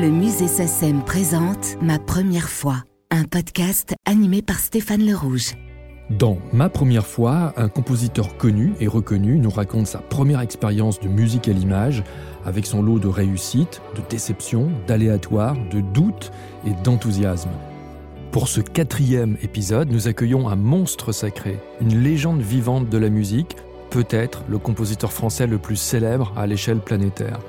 [0.00, 5.54] Le musée SACEM présente Ma première fois, un podcast animé par Stéphane Le Rouge.
[6.08, 11.08] Dans Ma première fois, un compositeur connu et reconnu nous raconte sa première expérience de
[11.08, 12.04] musique à l'image,
[12.44, 16.30] avec son lot de réussites, de déceptions, d'aléatoires, de doutes
[16.64, 17.50] et d'enthousiasme.
[18.30, 23.56] Pour ce quatrième épisode, nous accueillons un monstre sacré, une légende vivante de la musique,
[23.90, 27.40] peut-être le compositeur français le plus célèbre à l'échelle planétaire.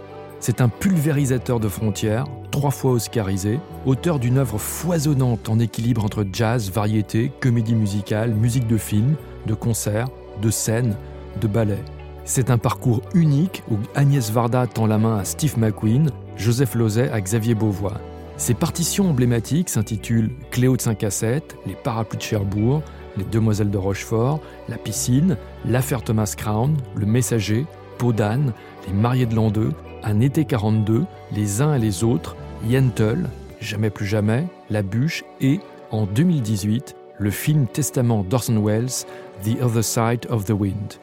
[0.41, 6.25] C'est un pulvérisateur de frontières, trois fois oscarisé, auteur d'une œuvre foisonnante en équilibre entre
[6.31, 9.15] jazz, variété, comédie musicale, musique de film,
[9.47, 10.07] de concert,
[10.41, 10.95] de scène,
[11.41, 11.83] de ballet.
[12.23, 17.09] C'est un parcours unique où Agnès Varda tend la main à Steve McQueen, Joseph Lozet
[17.09, 17.99] à Xavier Beauvois.
[18.37, 22.81] Ses partitions emblématiques s'intitulent Cléo de 5 à 7, Les parapluies de Cherbourg,
[23.17, 27.65] Les Demoiselles de Rochefort, La piscine, L'affaire Thomas Crown, Le Messager,
[27.97, 28.53] Peau d'âne,
[28.87, 31.05] Les mariés de l'an 2, Un été 42,
[31.35, 32.35] Les uns et les autres,
[32.67, 33.17] Yentl,
[33.61, 35.59] Jamais plus jamais, La bûche et,
[35.91, 39.05] en 2018, le film testament d'Orson Welles,
[39.43, 40.93] The Other Side of the Wind.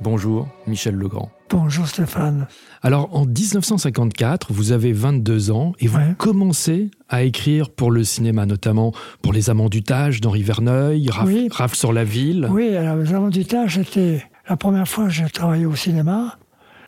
[0.00, 1.30] Bonjour, Michel Legrand.
[1.50, 2.46] Bonjour Stéphane.
[2.82, 6.14] Alors en 1954, vous avez 22 ans et vous Ouais.
[6.18, 11.26] commencez à écrire pour le cinéma, notamment pour Les Amants du Tage d'Henri Verneuil, Raf,
[11.26, 11.48] Oui.
[11.50, 12.48] Raf sur la ville.
[12.50, 16.38] Oui, alors les Amants du Tage, c'était la première fois que j'ai travaillé au cinéma.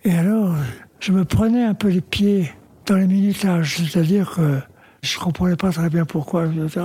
[0.05, 0.55] Et alors,
[1.01, 2.51] je me prenais un peu les pieds
[2.87, 4.61] dans les minutages, c'est-à-dire que
[5.03, 6.85] je comprenais pas très bien pourquoi, etc.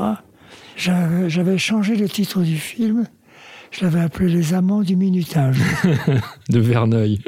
[0.78, 3.06] J'avais j'avais changé le titre du film.
[3.72, 5.58] Je l'avais appelé Les Amants du minutage.
[6.50, 7.20] de Verneuil.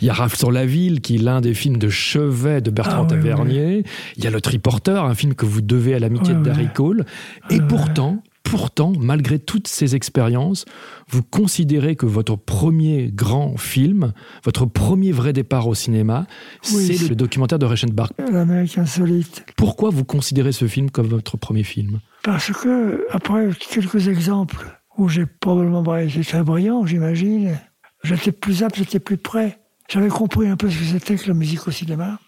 [0.00, 2.70] Il y a Raf sur la ville, qui est l'un des films de chevet de
[2.70, 3.84] Bertrand Ah Tavernier.
[4.16, 6.40] Il y a Le Triporteur, un film que vous devez à l'amitié de.
[6.40, 7.04] Darry Cole.
[7.50, 10.64] Et pourtant, pourtant, malgré toutes ces expériences,
[11.08, 14.12] vous considérez que votre premier grand film,
[14.44, 16.26] votre premier vrai départ au cinéma,
[16.72, 18.10] Oui, c'est le documentaire de Reichenbach.
[18.18, 19.44] L'Amérique insolite.
[19.56, 22.00] Pourquoi vous considérez ce film comme votre premier film?
[22.22, 27.58] Parce que, après quelques exemples où j'ai probablement été très brillant, j'imagine,
[28.04, 29.58] j'étais plus apte, j'étais plus prêt.
[29.88, 32.18] J'avais compris un peu ce que c'était que la musique au cinéma,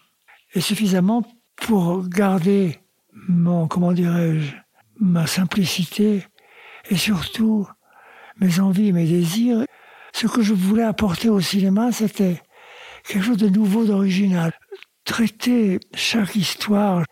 [0.53, 1.23] et suffisamment
[1.55, 2.77] pour garder
[3.27, 4.53] mon, comment dirais-je,
[4.99, 6.25] ma simplicité,
[6.89, 7.67] et surtout
[8.39, 9.65] mes envies, mes désirs.
[10.13, 12.41] Ce que je voulais apporter au cinéma, c'était
[13.07, 14.53] quelque chose de nouveau, d'original.
[15.05, 17.03] Traiter chaque histoire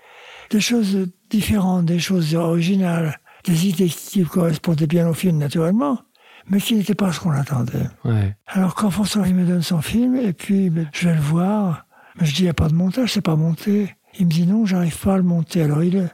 [0.50, 6.00] des choses différentes, des choses originales, des idées qui correspondaient bien au film naturellement,
[6.47, 7.88] mais qui n'étaient pas ce qu'on attendait.
[8.06, 8.36] Ouais.
[8.47, 11.86] Alors quand François il me donne son film, et puis ben, je vais le voir,
[12.22, 13.96] je dis il n'y a pas de montage, c'est pas monté.
[14.20, 15.62] Il me dit non, j'arrive pas à le monter.
[15.62, 16.09] Alors il,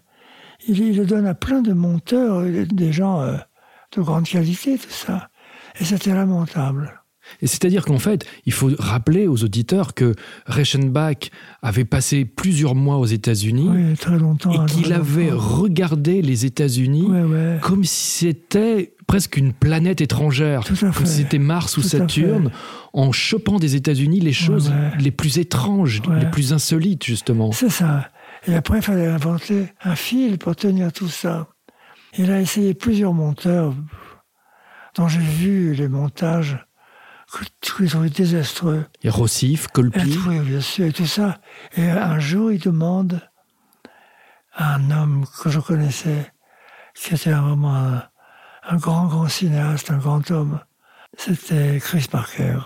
[0.68, 3.38] il, le donne à plein de monteurs, euh, des gens euh,
[3.96, 5.30] de grande qualité, tout ça.
[5.80, 7.00] Et c'était lamentable.
[7.42, 10.14] Et c'est-à-dire qu'en fait, il faut rappeler aux auditeurs que
[10.46, 11.30] Reichenbach
[11.62, 14.52] avait passé plusieurs mois aux États-Unis Oui, très longtemps.
[14.52, 15.58] et hein, qu'il avait longtemps.
[15.62, 17.60] regardé les États-Unis Ouais, ouais.
[17.62, 22.52] comme si c'était presque une planète étrangère, comme si c'était Mars ou Tout Saturne,
[22.92, 24.92] en chopant des États-Unis les choses ouais.
[25.00, 27.52] les plus étranges, les plus insolites justement.
[27.52, 28.10] C'est ça.
[28.48, 31.48] Et après, il fallait inventer un fil pour tenir tout ça.
[32.18, 33.74] Il a essayé plusieurs monteurs
[34.96, 36.66] dont j'ai vu les montages
[37.32, 37.44] que
[37.80, 38.86] j'ai trouvé désastreux.
[39.02, 41.40] Et Rossif, Colpi, oui, bien sûr, et tout ça.
[41.76, 43.22] Et un jour, il demande
[44.54, 46.32] à un homme que je connaissais,
[46.94, 48.04] qui était vraiment un,
[48.64, 50.60] un grand, grand cinéaste, un grand homme.
[51.18, 52.60] C'était Chris Parker.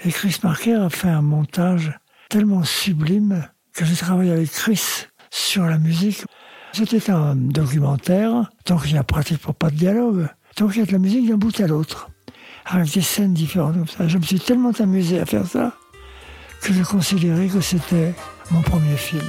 [0.00, 1.92] Et Chris Parker a fait un montage
[2.28, 6.24] tellement sublime que j'ai travaillé avec Chris sur la musique.
[6.72, 10.28] C'était un documentaire, donc il n'y a pratiquement pas de dialogue.
[10.56, 12.10] Donc il y a de la musique d'un bout à l'autre,
[12.66, 14.06] avec des scènes différentes comme ça.
[14.06, 15.72] Je me suis tellement amusé à faire ça
[16.62, 18.14] que je considérais que c'était
[18.50, 19.24] mon premier film.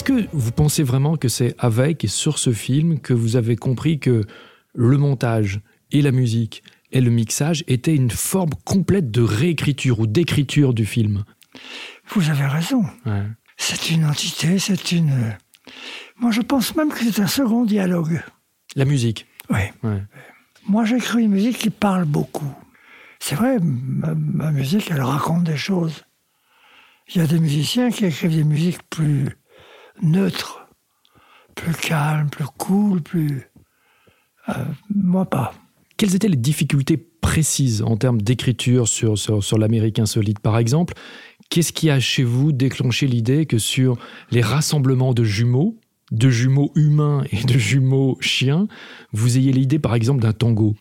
[0.00, 3.54] Est-ce que vous pensez vraiment que c'est avec et sur ce film que vous avez
[3.54, 4.24] compris que
[4.72, 5.60] le montage
[5.92, 10.86] et la musique et le mixage étaient une forme complète de réécriture ou d'écriture du
[10.86, 11.24] film?
[12.14, 12.82] Vous avez raison.
[13.58, 15.36] C'est une entité, c'est une...
[16.16, 18.22] Moi, je pense même que c'est un second dialogue.
[18.76, 19.60] La musique Oui.
[20.66, 22.54] Moi, j'écris une musique qui parle beaucoup.
[23.18, 26.06] C'est vrai, ma, musique, elle raconte des choses.
[27.14, 29.36] Il y a des musiciens qui écrivent des musiques plus
[30.02, 30.66] neutre,
[31.54, 33.42] plus calme, plus cool, plus...
[34.48, 34.64] Euh,
[34.94, 35.54] moi pas.
[35.96, 40.94] Quelles étaient les difficultés précises en termes d'écriture sur, sur, sur l'Amérique insolite, par exemple?
[41.50, 43.98] Qu'est-ce qui a chez vous déclenché l'idée que sur
[44.30, 45.78] les rassemblements de jumeaux,
[46.10, 48.66] de jumeaux humains et de jumeaux chiens,
[49.12, 50.74] vous ayez l'idée, par exemple, d'un tango?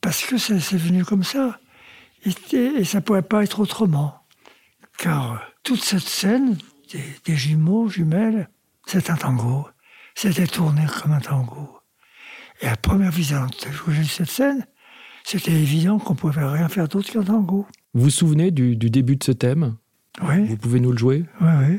[0.00, 1.58] Parce que c'est venu comme ça.
[2.24, 4.14] Et, et ça ne pourrait pas être autrement.
[4.98, 6.56] Car toute cette scène
[6.92, 8.48] des, jumeaux, jumelles,
[8.86, 9.66] c'est un tango.
[10.14, 11.78] C'était tourné comme un tango.
[12.60, 14.66] Et à la première visite j'ai vu cette scène,
[15.24, 17.66] c'était évident qu'on ne pouvait rien faire d'autre qu'un tango.
[17.94, 19.76] Vous vous souvenez du, du, début de ce thème?
[20.22, 20.46] Oui.
[20.46, 21.24] Vous pouvez nous le jouer?
[21.40, 21.78] Oui,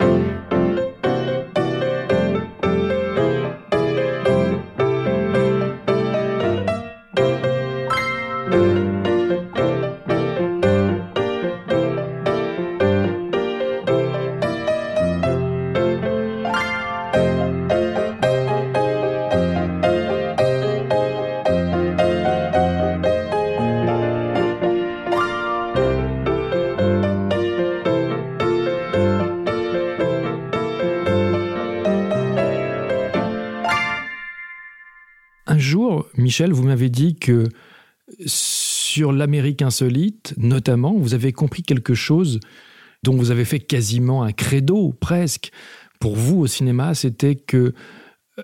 [0.00, 0.33] oui.
[36.34, 37.48] Michel, vous m'avez dit que
[38.26, 42.40] sur l'Amérique insolite, notamment, vous avez compris quelque chose
[43.04, 45.52] dont vous avez fait quasiment un credo, presque.
[46.00, 47.72] Pour vous, au cinéma, c'était que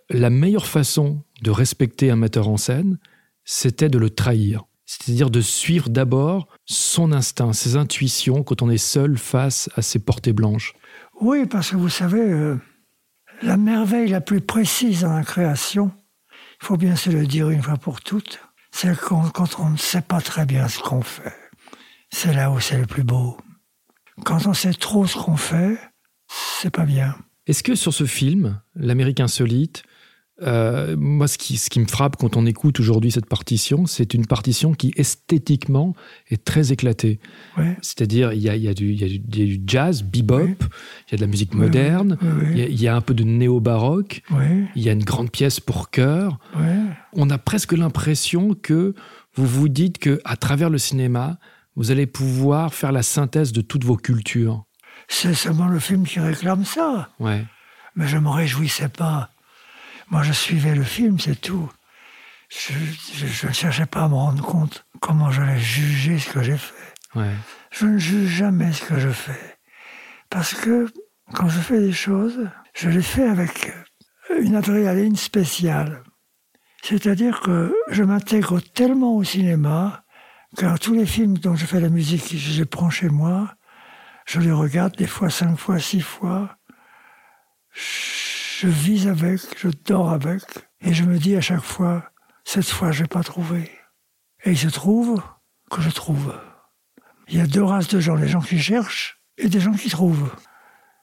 [0.09, 2.97] la meilleure façon de respecter un metteur en scène,
[3.45, 4.67] c'était de le trahir.
[4.87, 9.99] C'est-à-dire de suivre d'abord son instinct, ses intuitions quand on est seul face à ses
[9.99, 10.75] portées blanches.
[11.21, 12.55] Oui, parce que vous savez, euh,
[13.43, 15.91] la merveille la plus précise dans la création,
[16.61, 18.41] il faut bien se le dire une fois pour toutes,
[18.71, 21.35] c'est quand, on ne sait pas très bien ce qu'on fait.
[22.11, 23.37] C'est là où c'est le plus beau.
[24.25, 25.79] Quand on sait trop ce qu'on fait,
[26.29, 27.17] c'est pas bien.
[27.47, 29.83] Est-ce que sur ce film, L'Amérique insolite,
[30.43, 34.15] euh, moi, ce qui, ce qui me frappe quand on écoute aujourd'hui cette partition, c'est
[34.15, 35.95] une partition qui esthétiquement
[36.31, 37.21] est très éclatée.
[37.83, 41.21] C'est-à-dire, il y a, y, a y a, du jazz, bebop, il y a de
[41.21, 42.17] la musique moderne,
[42.55, 44.23] il y, a un peu de néo-baroque,
[44.75, 46.39] il y a une grande pièce pour chœur.
[47.13, 48.95] On a presque l'impression que
[49.35, 51.39] vous vous dites que à travers le cinéma,
[51.77, 54.65] vous allez pouvoir faire la synthèse de toutes vos cultures.
[55.09, 57.09] C'est seulement le film qui réclame ça.
[57.19, 57.45] Ouais.
[57.97, 59.30] Mais je ne me réjouissais pas
[60.11, 61.71] moi, je suivais le film, c'est tout.
[62.49, 67.25] Je ne cherchais pas à me rendre compte comment j'allais juger ce que j'ai fait.
[67.71, 69.59] Je ne juge jamais ce que je fais.
[70.29, 70.89] Parce que
[71.33, 73.73] quand je fais des choses, je les fais avec
[74.41, 76.03] une adrénaline spéciale.
[76.83, 80.03] C'est-à-dire que je m'intègre tellement au cinéma
[80.57, 83.55] que tous les films dont je fais la musique, je les prends chez moi,
[84.27, 86.57] je les regarde des fois cinq fois, six fois
[87.73, 88.20] je
[88.69, 90.43] vis avec, je dors avec,
[90.81, 92.11] et je me dis à chaque fois,
[92.45, 93.71] cette fois je vais pas trouver.
[94.45, 95.21] Et il se trouve
[95.71, 96.35] que je trouve.
[97.29, 99.89] Il y a deux races de gens, les gens qui cherchent et des gens qui
[99.89, 100.31] trouvent.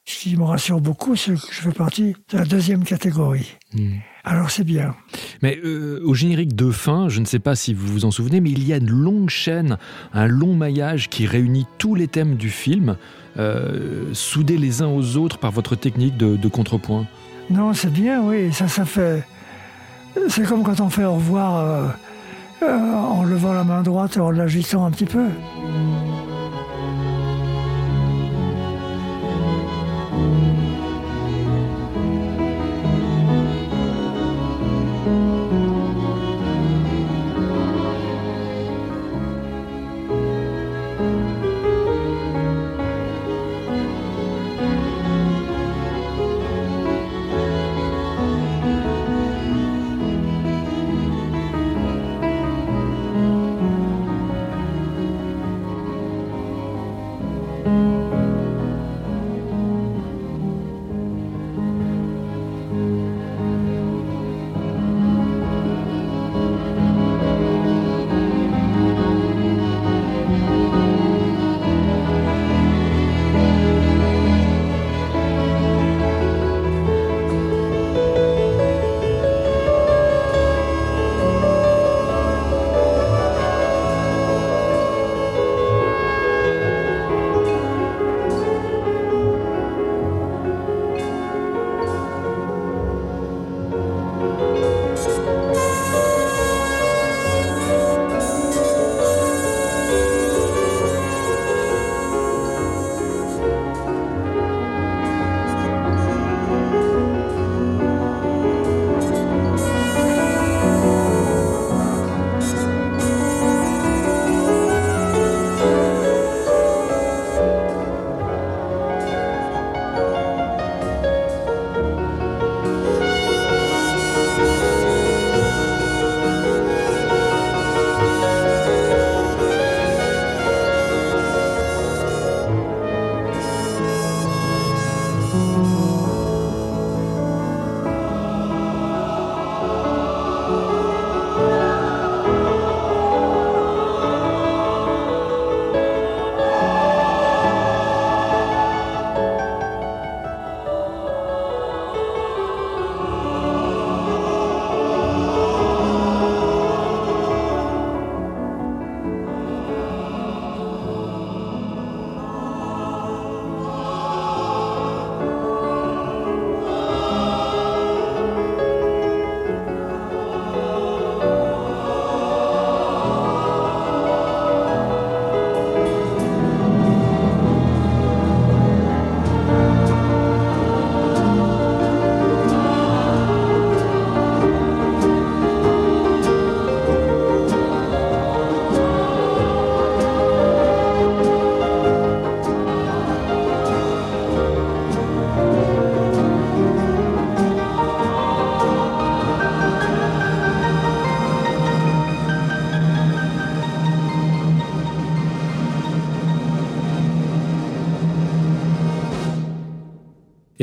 [0.05, 3.57] Ce qui me rassure beaucoup, c'est que je fais partie de la deuxième catégorie.
[3.73, 3.97] Hmm.
[4.23, 4.95] Alors c'est bien.
[5.41, 8.39] Mais euh, au générique de fin, je ne sais pas si vous vous en souvenez,
[8.39, 9.77] mais il y a une longue chaîne,
[10.13, 12.97] un long maillage qui réunit tous les thèmes du film,
[13.37, 17.05] euh, soudés les uns aux autres par votre technique de contrepoint.
[17.49, 18.51] Non, c'est bien, oui.
[18.51, 19.23] Ça, ça fait.
[20.29, 21.87] C'est comme quand on fait au revoir euh,
[22.63, 25.27] euh, en levant la main droite et en l'agitant un petit peu.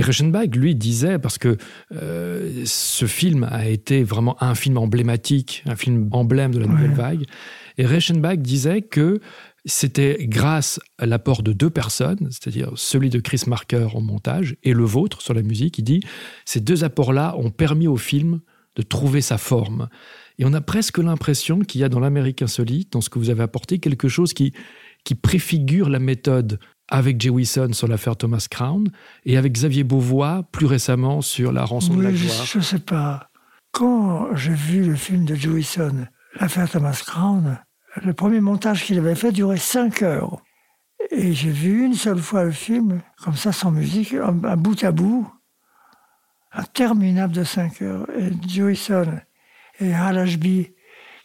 [0.03, 1.57] Reichenbach, lui, disait, parce que
[1.95, 6.95] euh, ce film a été vraiment un film emblématique, un film emblème de la nouvelle
[6.95, 7.25] vague,
[7.79, 9.21] et Reichenbach disait que
[9.65, 14.75] c'était grâce à l'apport de deux personnes, c'est-à-dire celui de Chris Marker en montage et
[14.75, 15.79] le vôtre sur la musique.
[15.79, 16.01] Il dit
[16.45, 18.41] ces deux apports-là ont permis au film
[18.77, 19.89] de trouver sa forme.
[20.39, 23.31] Et on a presque l'impression qu'il y a dans l'Amérique insolite, dans ce que vous
[23.31, 24.53] avez apporté, quelque chose qui,
[25.05, 26.59] qui préfigure la méthode
[26.95, 28.89] avec Jay Wilson sur l'affaire Thomas Crown
[29.25, 32.47] et avec Xavier Beauvois plus récemment sur La rançon de la gloire.
[32.47, 33.31] Je ne sais pas.
[33.73, 36.07] Quand j'ai vu le film de Jay Wilson,
[36.39, 37.59] l'affaire Thomas Crown,
[38.01, 40.41] le premier montage qu'il avait fait durait 5 heures.
[41.11, 44.93] Et j'ai vu une seule fois le film, comme ça, sans musique, un, bout à
[44.93, 45.29] bout,
[46.53, 48.07] interminable de 5 heures.
[48.17, 49.19] Et Wilson
[49.81, 50.71] et Hal Ashby,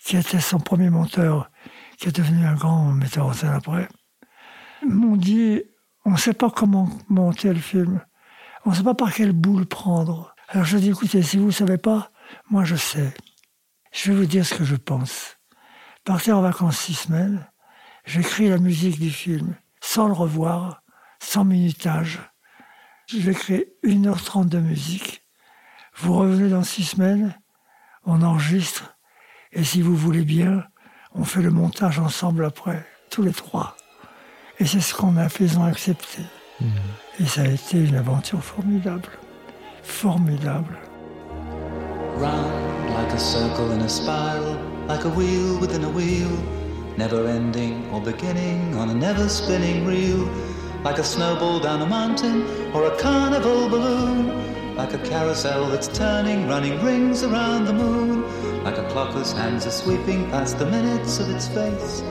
[0.03, 1.51] qui était son premier monteur,
[1.99, 3.87] qui est devenu un grand metteur en scène après,
[4.87, 5.61] m'ont dit
[6.05, 8.01] on ne sait pas comment monter le film,
[8.65, 10.35] on ne sait pas par quelle boule prendre.
[10.47, 12.11] Alors je dis écoutez, si vous ne savez pas,
[12.49, 13.13] moi je sais.
[13.91, 15.37] Je vais vous dire ce que je pense.
[16.05, 17.45] Partir en vacances six semaines,
[18.05, 20.83] j'écris la musique du film sans le revoir,
[21.19, 22.19] sans minutage.
[23.07, 25.23] J'écris 1h30 de musique.
[25.95, 27.35] Vous revenez dans six semaines,
[28.03, 28.95] on enregistre,
[29.51, 30.63] et si vous voulez bien,
[31.13, 33.75] on fait le montage ensemble après, tous les trois.
[34.61, 36.21] Et c'est ce qu'on a fait, ont accepté.
[36.59, 36.65] Mmh.
[37.21, 39.09] Et ça a été une aventure formidable.
[39.83, 40.77] Formidable.
[42.17, 44.57] Round like a circle in a spiral,
[44.89, 46.29] like a wheel within a wheel,
[46.97, 50.27] never ending or beginning on a never spinning reel,
[50.83, 56.49] like a snowball down a mountain or a carnival balloon, like a carousel that's turning,
[56.49, 58.23] running rings around the moon,
[58.65, 62.01] like a clock whose hands are sweeping past the minutes of its face,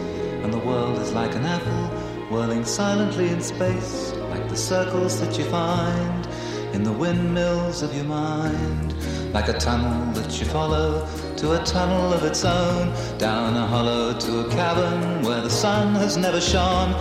[0.43, 1.98] and the world is like an apple
[2.31, 6.29] whirling silently in space, like the circles that you find
[6.75, 8.95] in the windmills of your mind,
[9.33, 14.19] like a tunnel that you follow to a tunnel of its own, down a hollow
[14.19, 16.93] to a cavern where the sun has never shone,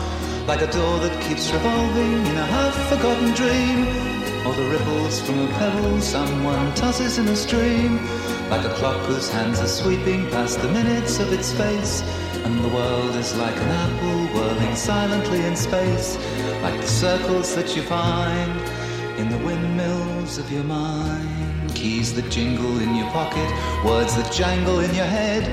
[0.48, 3.86] like a door that keeps revolving in a half-forgotten dream,
[4.48, 7.98] or the ripples from a pebble someone tosses in a stream,
[8.50, 12.01] like a clock whose hands are sweeping past the minutes of its face
[12.47, 16.15] and the world is like an apple whirling silently in space,
[16.61, 18.51] like the circles that you find
[19.19, 21.75] in the windmills of your mind.
[21.75, 23.49] Keys that jingle in your pocket,
[23.83, 25.43] words that jangle in your head.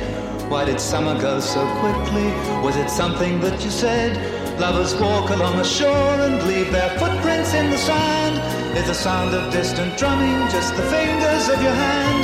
[0.48, 2.28] Why did summer go so quickly?
[2.62, 4.12] Was it something that you said?
[4.60, 8.36] Lovers walk along the shore and leave their footprints in the sand.
[8.78, 12.20] Is the sound of distant drumming just the fingers of your hand?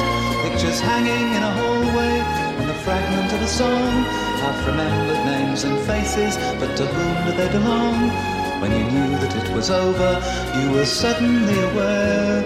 [0.47, 2.17] Pictures hanging in a hallway
[2.61, 7.33] and a fragment of a song half remembered names and faces, but to whom do
[7.37, 8.09] they belong?
[8.63, 10.13] When you knew that it was over,
[10.59, 12.43] you were suddenly aware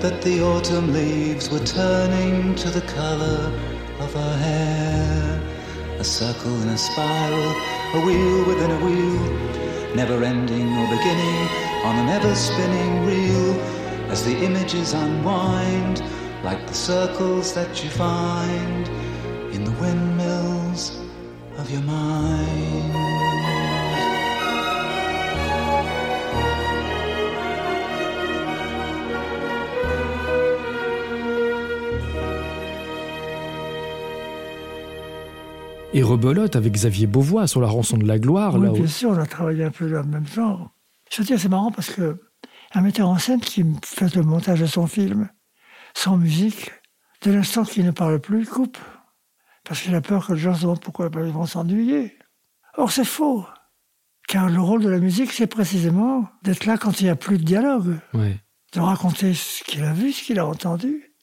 [0.00, 3.52] that the autumn leaves were turning to the color
[4.00, 5.42] of her hair.
[6.00, 7.50] A circle in a spiral,
[7.94, 11.42] a wheel within a wheel, never ending or beginning
[11.88, 13.54] on an ever spinning reel
[14.10, 16.02] as the images unwind
[16.42, 18.88] like the circles that you find
[19.54, 20.25] in the windmills
[35.92, 38.54] et rebelote avec Xavier Beauvois sur la rançon de la gloire.
[38.56, 40.70] Oui, bien sûr, on a travaillé un peu dans le même genre.
[41.10, 42.20] Je veux dire, c'est marrant parce que
[42.74, 45.30] Un metteur en scène qui fait le montage de son film
[45.94, 46.72] sans musique,
[47.22, 48.78] dès l'instant qu'il ne parle plus, il coupe.
[49.66, 52.16] Parce qu'il a peur que les gens se demandent pourquoi ils vont s'ennuyer.
[52.76, 53.44] Or, c'est faux.
[54.28, 57.38] Car le rôle de la musique, c'est précisément d'être là quand il n'y a plus
[57.38, 57.98] de dialogue.
[58.72, 61.14] De raconter ce qu'il a vu, ce qu'il a entendu,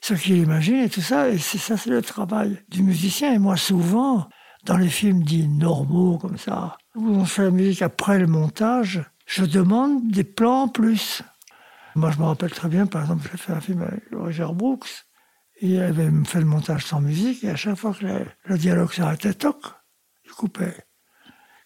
[0.00, 1.28] ce qu'il imagine et tout ça.
[1.28, 3.32] Et c'est ça, c'est le travail du musicien.
[3.32, 4.28] Et moi, souvent,
[4.64, 9.02] dans les films dits normaux comme ça, où on fait la musique après le montage,
[9.26, 11.22] je demande des plans en plus.
[11.96, 15.04] Moi, je me rappelle très bien, par exemple, j'ai fait un film avec Roger Brooks,
[15.60, 19.34] il avait fait le montage sans musique, et à chaque fois que le, dialogue s'arrêtait,
[19.34, 19.62] toc,
[20.24, 20.86] il coupait.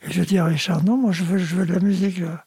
[0.03, 2.47] Et je dis à Richard, non, moi je veux, de la musique, là.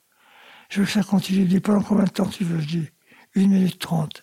[0.70, 1.42] Je veux que ça continue.
[1.42, 2.62] Il dit, pendant combien de temps tu veux?
[2.62, 2.90] Je dis,
[3.36, 4.22] une minute trente.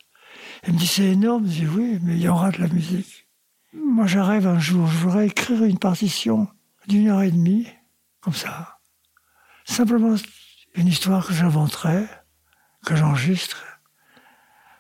[0.67, 1.47] Il me dit, c'est énorme.
[1.47, 3.29] Je dis, oui, mais il y aura de la musique.
[3.75, 6.49] Moi, j'arrive un jour, je voudrais écrire une partition
[6.87, 7.69] d'une heure et demie,
[8.23, 8.79] comme ça.
[9.67, 10.15] Simplement
[10.75, 12.09] une histoire que j'inventerais,
[12.87, 13.63] que j'enregistre,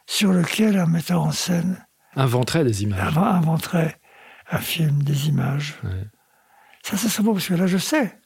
[0.06, 1.86] sur lequel un metteur en scène
[2.18, 3.16] inventerait des images.
[3.16, 3.96] Inventerait
[4.50, 5.78] un film, des images.
[6.82, 8.18] Ça, ça serait beau, parce que là, je sais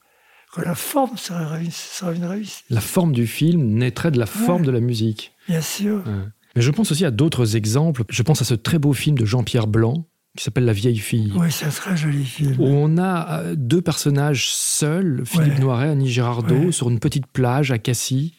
[0.52, 1.64] que la forme serait,
[2.14, 2.64] une réussite.
[2.68, 5.32] La forme du film naîtrait de la forme de la musique.
[5.48, 6.04] Bien sûr.
[6.54, 8.04] Mais je pense aussi à d'autres exemples.
[8.10, 11.30] Je pense à ce très beau film de Jean-Pierre Blanc, qui s'appelle La vieille fille.
[11.36, 12.56] Oui, c'est un très joli film.
[12.58, 17.70] Où on a euh, deux personnages seuls, Philippe Noiret, Annie Girardot, sur une petite plage
[17.70, 18.32] à Cassis.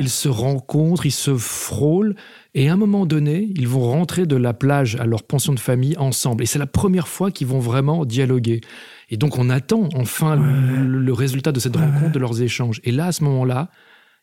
[0.00, 2.16] Ils se rencontrent, ils se frôlent,
[2.54, 5.60] et à un moment donné, ils vont rentrer de la plage à leur pension de
[5.60, 6.42] famille ensemble.
[6.42, 8.62] Et c'est la première fois qu'ils vont vraiment dialoguer.
[9.10, 12.80] Et donc on attend enfin le, résultat de cette rencontre, de leurs échanges.
[12.82, 13.70] Et là, à ce moment-là,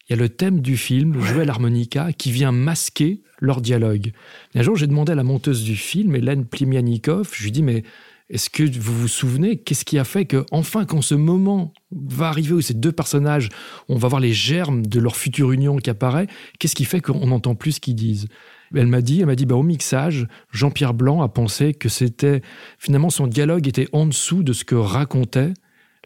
[0.07, 4.11] il y a le thème du film, joué à l'harmonica, qui vient masquer leur dialogue.
[4.53, 7.83] un jour, j'ai demandé à la monteuse du film, Hélène Plimianikov, je lui dis, mais
[8.29, 12.27] est-ce que vous vous souvenez, qu'est-ce qui a fait que, enfin, quand ce moment va
[12.27, 13.49] arriver où ces deux personnages,
[13.87, 16.27] on va voir les germes de leur future union qui apparaît,
[16.59, 18.27] qu'est-ce qui fait qu'on n'entend plus ce qu'ils disent?
[18.73, 22.41] Elle m'a dit, elle m'a dit, bah, au mixage, Jean-Pierre Blanc a pensé que c'était
[22.79, 25.53] finalement son dialogue était en dessous de ce que racontait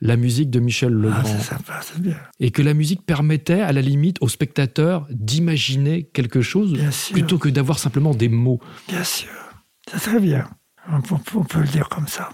[0.01, 1.35] la musique de Michel ah, Legrand.
[1.37, 2.17] Ah, sympa, c'est bien.
[2.39, 6.77] Et que la musique permettait, à la limite, au spectateur d'imaginer quelque chose
[7.11, 8.59] plutôt que d'avoir simplement des mots.
[8.87, 9.29] Bien sûr,
[9.91, 10.49] c'est très bien.
[10.91, 11.01] on
[11.43, 12.29] peut le dire comme ça.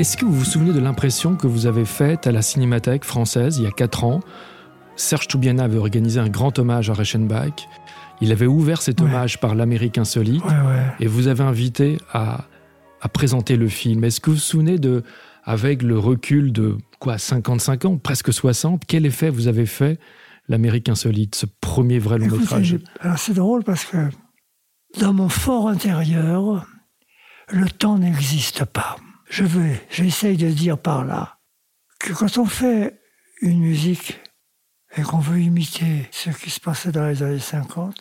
[0.00, 3.58] Est-ce que vous vous souvenez de l'impression que vous avez faite à la Cinémathèque française
[3.58, 4.20] il y a quatre ans?
[4.96, 7.68] Serge Toubiana avait organisé un grand hommage à Reichenbach.
[8.22, 10.42] Il avait ouvert cet hommage par l'Amérique insolite.
[11.00, 12.46] Et vous avez invité à,
[13.12, 14.02] présenter le film.
[14.04, 15.02] Est-ce que vous vous souvenez de,
[15.44, 19.98] avec le recul de quoi, 55 ans, presque 60, quel effet vous avez fait
[20.48, 22.78] l'Amérique insolite, ce premier vrai long métrage?
[23.00, 24.08] Alors c'est drôle parce que
[24.98, 26.66] dans mon fort intérieur,
[27.50, 28.96] le temps n'existe pas
[29.30, 31.38] je veux, j'essaye de dire par là
[32.00, 33.00] que quand on fait
[33.40, 34.20] une musique
[34.96, 37.96] et qu'on veut imiter ce qui se passait dans les années 50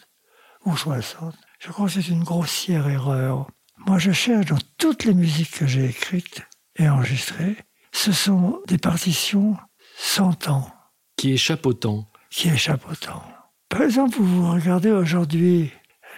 [0.65, 3.47] ou 60, je crois que c'est une grossière erreur.
[3.77, 6.41] Moi, je cherche dans toutes les musiques que j'ai écrites
[6.77, 7.57] et enregistrées,
[7.91, 9.55] ce sont des partitions
[9.97, 10.73] sans temps.
[11.15, 12.09] Qui échappent au temps.
[12.31, 13.23] Qui échappent au temps.
[13.69, 15.71] Par exemple, vous regardez aujourd'hui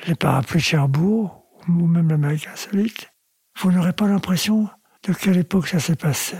[0.08, 3.12] les parapluies de Cherbourg, ou même l'Amérique insolite,
[3.60, 4.70] vous n'aurez pas l'impression
[5.04, 6.38] de quelle époque ça s'est passé?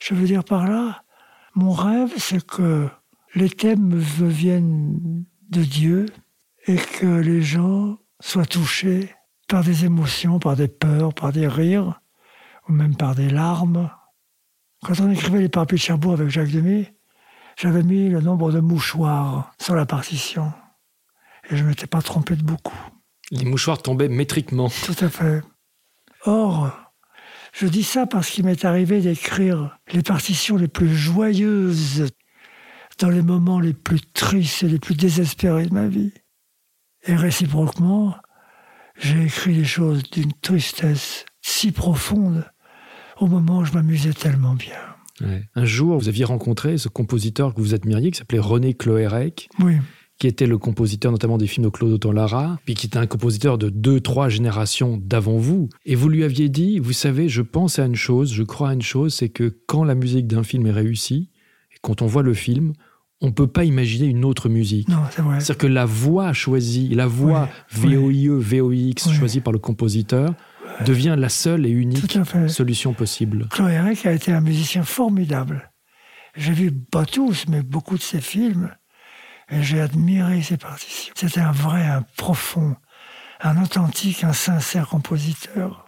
[0.00, 1.02] Je veux dire par là,
[1.54, 2.88] mon rêve, c'est que
[3.34, 6.06] les thèmes viennent de Dieu
[6.66, 9.14] et que les gens soient touchés
[9.48, 12.00] par des émotions, par des peurs, par des rires,
[12.68, 13.90] ou même par des larmes,
[14.84, 16.86] Quand on écrivait Les Parapluies de Cherbourg avec Jacques Demy,
[17.56, 20.52] j'avais mis le nombre de mouchoirs sur la partition.
[21.48, 22.76] Et je ne m'étais pas trompé de beaucoup.
[23.30, 24.68] Les mouchoirs tombaient métriquement.
[24.84, 25.42] Tout à fait.
[26.26, 26.70] Or,
[27.54, 32.06] je dis ça parce qu'il m'est arrivé d'écrire les partitions les plus joyeuses
[32.98, 36.12] dans les moments les plus tristes et les plus désespérés de ma vie.
[37.06, 38.16] Et réciproquement,
[38.98, 42.44] j'ai écrit des choses d'une tristesse si profonde
[43.18, 44.78] au moment où je m'amusais tellement bien.
[45.54, 49.48] Un jour, vous aviez rencontré ce compositeur que vous admiriez, qui s'appelait René Cloérec.
[49.60, 49.76] Oui
[50.18, 53.58] qui était le compositeur notamment des films de Claude Autant-Lara, puis qui était un compositeur
[53.58, 55.68] de deux, trois générations d'avant vous.
[55.84, 58.74] Et vous lui aviez dit, vous savez, je pense à une chose, je crois à
[58.74, 61.30] une chose, c'est que quand la musique d'un film est réussie,
[61.72, 62.74] et quand on voit le film,
[63.20, 64.88] on ne peut pas imaginer une autre musique.
[65.38, 70.34] C'est-à-dire que la voix choisie, la voix VOIE, VOIX choisie par le compositeur,
[70.84, 73.48] devient la seule et unique solution possible.
[73.50, 75.70] Chloé a été un musicien formidable.
[76.36, 78.70] J'ai vu pas tous, mais beaucoup de ses films.
[79.50, 81.12] Et j'ai admiré ses partitions.
[81.16, 82.76] C'était un vrai, un profond,
[83.40, 85.86] un authentique, un sincère compositeur.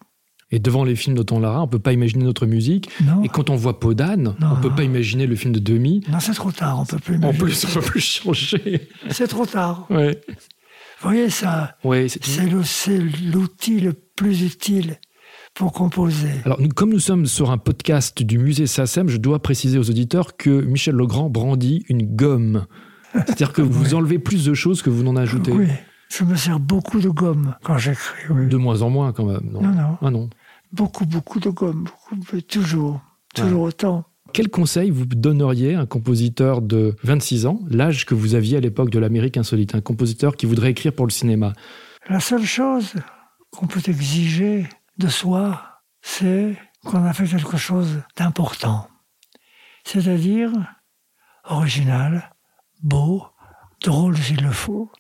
[0.53, 2.89] Et devant les films d'Autant Lara, on peut pas imaginer notre musique.
[3.03, 3.23] Non.
[3.25, 6.05] Et quand on voit Podane, on peut pas imaginer le film de Demi.
[6.09, 7.43] Non, c'est trop tard, on peut plus imaginer.
[7.43, 8.89] En plus, on peut plus changer.
[9.11, 9.87] C'est trop tard.
[9.91, 10.21] Ouais.
[11.01, 14.99] Vous voyez ça ouais, C'est l'outil le plus utile
[15.53, 16.31] pour composer.
[16.45, 20.37] Alors, comme nous sommes sur un podcast du musée SACEM, je dois préciser aux auditeurs
[20.37, 22.67] que Michel Legrand brandit une gomme.
[23.15, 25.53] C'est-à-dire que vous enlevez plus de choses que vous n'en ajoutez.
[25.53, 25.69] Oui,
[26.11, 28.49] je me sers beaucoup de gomme quand j'écris.
[28.49, 29.49] De moins en moins quand même.
[29.51, 29.99] Non, non.
[30.03, 30.31] Ah non.
[30.73, 31.85] Beaucoup, beaucoup de gomme.
[31.85, 33.01] Beaucoup, toujours.
[33.35, 34.05] Toujours autant.
[34.33, 38.61] Quel conseil vous donneriez à un compositeur de 26 ans, l'âge que vous aviez à
[38.61, 41.53] l'époque de l'Amérique insolite, un compositeur qui voudrait écrire pour le cinéma?
[42.09, 42.95] La seule chose
[43.51, 45.63] qu'on peut exiger de soi,
[46.03, 48.89] c'est qu'on a fait quelque chose d'important.
[49.85, 50.51] C'est-à-dire
[51.45, 52.31] original,
[52.83, 53.27] beau,
[53.81, 54.91] drôle s'il le faut.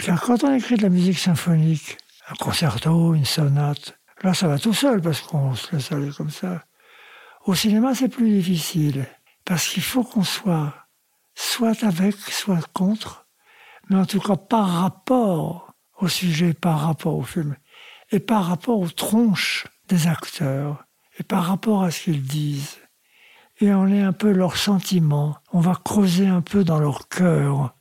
[0.00, 1.96] Car quand on écrit de la musique symphonique,
[2.28, 6.30] un concerto, une sonate, là ça va tout seul parce qu'on se laisse aller comme
[6.30, 6.64] ça.
[7.44, 9.06] Au cinéma, c'est plus difficile
[9.44, 10.74] parce qu'il faut qu'on soit
[11.36, 13.26] soit avec, soit contre,
[13.88, 17.56] mais en tout cas par rapport au sujet, par rapport au film,
[18.10, 20.84] et par rapport aux tronches des acteurs,
[21.18, 22.78] et par rapport à ce qu'ils disent
[23.60, 25.36] et on est un peu leurs sentiments.
[25.52, 27.74] On va creuser un peu dans leur cœur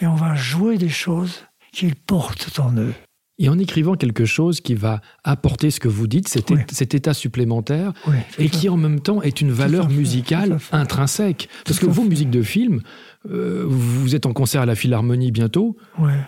[0.00, 2.94] et on va jouer des choses qu'ils portent en eux.
[3.38, 7.92] Et en écrivant quelque chose qui va apporter ce que vous dites, cet, état supplémentaire,
[8.38, 11.48] et qui en même temps est une valeur musicale intrinsèque.
[11.64, 12.80] Parce que vos musiques de film,
[13.28, 15.76] euh, vous êtes en concert à la Philharmonie bientôt,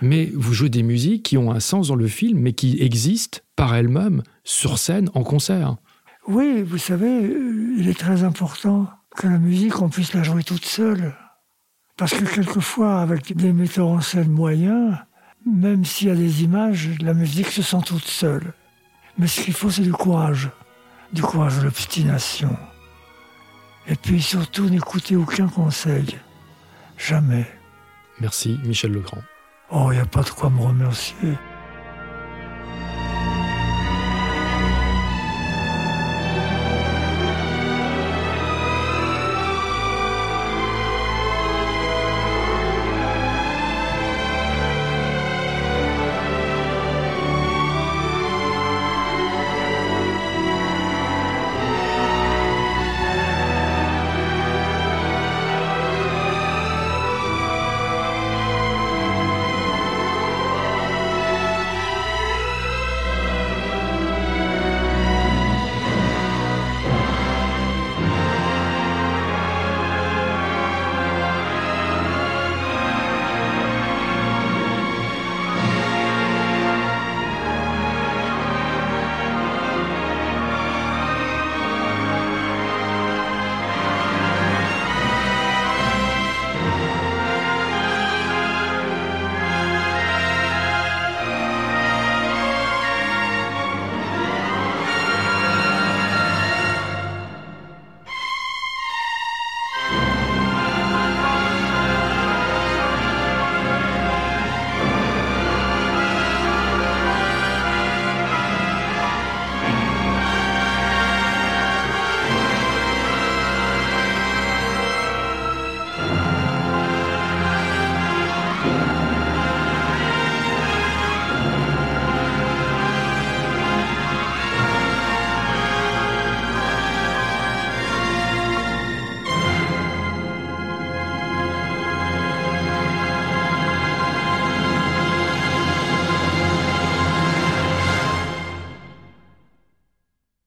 [0.03, 3.39] mais vous jouez des musiques qui ont un sens dans le film, mais qui existent
[3.55, 5.77] par elles-mêmes sur scène en concert.
[6.29, 10.43] Oui, vous savez, euh, il est très important que la musique, on puisse la jouer
[10.43, 11.15] toute seule.
[11.97, 14.97] Parce que quelquefois, avec des metteurs en scène moyens,
[15.47, 18.53] même s'il y a des images, la musique se sent toute seule.
[19.19, 20.51] Mais ce qu'il faut, c'est du courage.
[21.13, 22.57] Du courage de l'obstination.
[23.87, 26.19] Et puis surtout, n'écoutez aucun conseil.
[26.99, 27.47] Jamais.
[28.21, 29.23] Merci, Michel Legrand.
[29.71, 31.35] Oh, il n'y a pas de quoi me remercier.